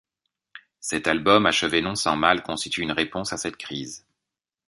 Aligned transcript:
Cet 0.79 1.05
album, 1.07 1.45
achevé 1.45 1.79
non 1.79 1.93
sans 1.93 2.15
mal, 2.15 2.41
constitue 2.41 2.81
une 2.81 2.91
réponse 2.91 3.33
à 3.33 3.37
cette 3.37 3.57
crise. 3.57 4.03